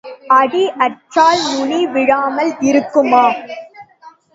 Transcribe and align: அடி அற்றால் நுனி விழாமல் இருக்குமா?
அடி 0.31 0.63
அற்றால் 0.77 1.43
நுனி 1.49 1.79
விழாமல் 1.87 2.51
இருக்குமா? 2.61 3.25